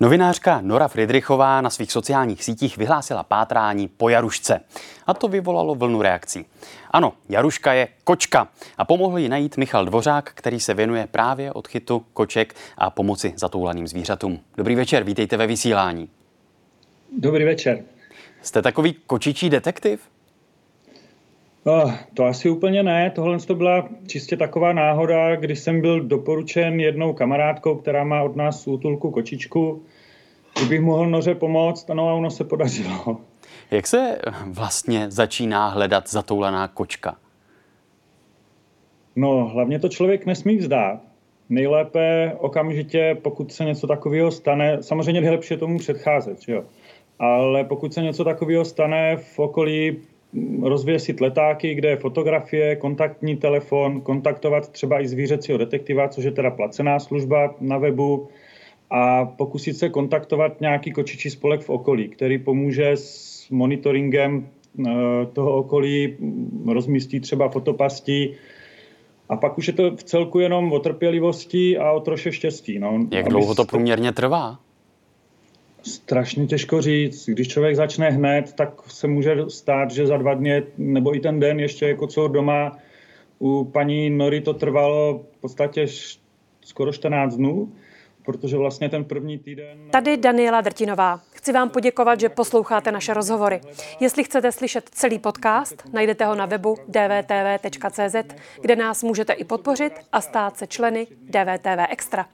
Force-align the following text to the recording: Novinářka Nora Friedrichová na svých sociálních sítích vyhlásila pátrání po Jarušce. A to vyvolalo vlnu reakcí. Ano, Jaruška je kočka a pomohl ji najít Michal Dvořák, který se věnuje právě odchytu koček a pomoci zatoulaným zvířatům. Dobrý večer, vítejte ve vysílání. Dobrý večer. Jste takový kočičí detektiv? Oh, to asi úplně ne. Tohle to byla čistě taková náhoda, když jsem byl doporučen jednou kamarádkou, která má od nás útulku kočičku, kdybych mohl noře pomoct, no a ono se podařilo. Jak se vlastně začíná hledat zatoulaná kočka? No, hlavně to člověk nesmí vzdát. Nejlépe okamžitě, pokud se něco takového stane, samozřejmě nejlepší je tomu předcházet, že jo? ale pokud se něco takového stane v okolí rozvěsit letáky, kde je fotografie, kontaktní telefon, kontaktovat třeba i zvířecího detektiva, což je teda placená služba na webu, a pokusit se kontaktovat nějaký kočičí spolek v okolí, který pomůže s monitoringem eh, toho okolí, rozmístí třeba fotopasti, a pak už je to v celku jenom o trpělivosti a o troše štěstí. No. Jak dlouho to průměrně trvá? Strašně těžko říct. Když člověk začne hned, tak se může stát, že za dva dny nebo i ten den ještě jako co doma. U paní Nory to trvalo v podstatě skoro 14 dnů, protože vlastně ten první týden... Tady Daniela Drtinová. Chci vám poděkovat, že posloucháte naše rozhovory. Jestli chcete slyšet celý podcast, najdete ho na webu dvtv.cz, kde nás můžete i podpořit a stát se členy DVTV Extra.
Novinářka 0.00 0.60
Nora 0.60 0.88
Friedrichová 0.88 1.60
na 1.60 1.70
svých 1.70 1.92
sociálních 1.92 2.44
sítích 2.44 2.76
vyhlásila 2.76 3.22
pátrání 3.22 3.88
po 3.88 4.08
Jarušce. 4.08 4.60
A 5.06 5.14
to 5.14 5.28
vyvolalo 5.28 5.74
vlnu 5.74 6.02
reakcí. 6.02 6.44
Ano, 6.90 7.12
Jaruška 7.28 7.72
je 7.72 7.88
kočka 8.04 8.48
a 8.78 8.84
pomohl 8.84 9.18
ji 9.18 9.28
najít 9.28 9.56
Michal 9.56 9.84
Dvořák, 9.84 10.30
který 10.34 10.60
se 10.60 10.74
věnuje 10.74 11.06
právě 11.10 11.52
odchytu 11.52 12.04
koček 12.12 12.54
a 12.78 12.90
pomoci 12.90 13.32
zatoulaným 13.36 13.88
zvířatům. 13.88 14.40
Dobrý 14.56 14.74
večer, 14.74 15.04
vítejte 15.04 15.36
ve 15.36 15.46
vysílání. 15.46 16.08
Dobrý 17.18 17.44
večer. 17.44 17.84
Jste 18.42 18.62
takový 18.62 18.92
kočičí 19.06 19.50
detektiv? 19.50 20.00
Oh, 21.68 21.92
to 22.14 22.24
asi 22.24 22.50
úplně 22.50 22.82
ne. 22.82 23.10
Tohle 23.10 23.38
to 23.38 23.54
byla 23.54 23.88
čistě 24.06 24.36
taková 24.36 24.72
náhoda, 24.72 25.36
když 25.36 25.58
jsem 25.58 25.80
byl 25.80 26.00
doporučen 26.00 26.80
jednou 26.80 27.12
kamarádkou, 27.12 27.74
která 27.74 28.04
má 28.04 28.22
od 28.22 28.36
nás 28.36 28.66
útulku 28.66 29.10
kočičku, 29.10 29.82
kdybych 30.58 30.80
mohl 30.80 31.10
noře 31.10 31.34
pomoct, 31.34 31.88
no 31.88 32.08
a 32.08 32.14
ono 32.14 32.30
se 32.30 32.44
podařilo. 32.44 33.16
Jak 33.70 33.86
se 33.86 34.18
vlastně 34.46 35.10
začíná 35.10 35.68
hledat 35.68 36.10
zatoulaná 36.10 36.68
kočka? 36.68 37.16
No, 39.16 39.48
hlavně 39.48 39.78
to 39.78 39.88
člověk 39.88 40.26
nesmí 40.26 40.56
vzdát. 40.56 41.00
Nejlépe 41.48 42.32
okamžitě, 42.38 43.18
pokud 43.22 43.52
se 43.52 43.64
něco 43.64 43.86
takového 43.86 44.30
stane, 44.30 44.82
samozřejmě 44.82 45.20
nejlepší 45.20 45.54
je 45.54 45.58
tomu 45.58 45.78
předcházet, 45.78 46.42
že 46.42 46.52
jo? 46.52 46.64
ale 47.18 47.64
pokud 47.64 47.94
se 47.94 48.02
něco 48.02 48.24
takového 48.24 48.64
stane 48.64 49.16
v 49.16 49.38
okolí 49.38 49.96
rozvěsit 50.62 51.20
letáky, 51.20 51.74
kde 51.74 51.88
je 51.88 51.96
fotografie, 51.96 52.76
kontaktní 52.76 53.36
telefon, 53.36 54.00
kontaktovat 54.00 54.68
třeba 54.68 55.00
i 55.00 55.08
zvířecího 55.08 55.58
detektiva, 55.58 56.08
což 56.08 56.24
je 56.24 56.30
teda 56.30 56.50
placená 56.50 56.98
služba 56.98 57.54
na 57.60 57.78
webu, 57.78 58.28
a 58.90 59.24
pokusit 59.24 59.76
se 59.76 59.88
kontaktovat 59.88 60.60
nějaký 60.60 60.92
kočičí 60.92 61.30
spolek 61.30 61.60
v 61.60 61.70
okolí, 61.70 62.08
který 62.08 62.38
pomůže 62.38 62.90
s 62.90 63.46
monitoringem 63.50 64.48
eh, 64.86 64.92
toho 65.32 65.56
okolí, 65.56 66.16
rozmístí 66.66 67.20
třeba 67.20 67.48
fotopasti, 67.48 68.34
a 69.28 69.36
pak 69.36 69.58
už 69.58 69.66
je 69.66 69.72
to 69.72 69.96
v 69.96 70.04
celku 70.04 70.38
jenom 70.38 70.72
o 70.72 70.78
trpělivosti 70.78 71.78
a 71.78 71.92
o 71.92 72.00
troše 72.00 72.32
štěstí. 72.32 72.78
No. 72.78 73.06
Jak 73.12 73.28
dlouho 73.28 73.54
to 73.54 73.64
průměrně 73.64 74.12
trvá? 74.12 74.58
Strašně 76.06 76.46
těžko 76.46 76.82
říct. 76.82 77.28
Když 77.28 77.48
člověk 77.48 77.76
začne 77.76 78.10
hned, 78.10 78.52
tak 78.52 78.70
se 78.86 79.06
může 79.06 79.36
stát, 79.48 79.90
že 79.90 80.06
za 80.06 80.16
dva 80.16 80.34
dny 80.34 80.62
nebo 80.78 81.16
i 81.16 81.20
ten 81.20 81.40
den 81.40 81.60
ještě 81.60 81.88
jako 81.88 82.06
co 82.06 82.28
doma. 82.28 82.78
U 83.38 83.64
paní 83.64 84.10
Nory 84.10 84.40
to 84.40 84.54
trvalo 84.54 85.24
v 85.32 85.40
podstatě 85.40 85.86
skoro 86.64 86.92
14 86.92 87.36
dnů, 87.36 87.72
protože 88.24 88.56
vlastně 88.56 88.88
ten 88.88 89.04
první 89.04 89.38
týden... 89.38 89.78
Tady 89.90 90.16
Daniela 90.16 90.60
Drtinová. 90.60 91.20
Chci 91.32 91.52
vám 91.52 91.70
poděkovat, 91.70 92.20
že 92.20 92.28
posloucháte 92.28 92.92
naše 92.92 93.14
rozhovory. 93.14 93.60
Jestli 94.00 94.24
chcete 94.24 94.52
slyšet 94.52 94.88
celý 94.88 95.18
podcast, 95.18 95.82
najdete 95.92 96.24
ho 96.24 96.34
na 96.34 96.46
webu 96.46 96.76
dvtv.cz, 96.88 98.34
kde 98.60 98.76
nás 98.76 99.02
můžete 99.02 99.32
i 99.32 99.44
podpořit 99.44 99.92
a 100.12 100.20
stát 100.20 100.56
se 100.56 100.66
členy 100.66 101.06
DVTV 101.20 101.90
Extra. 101.90 102.26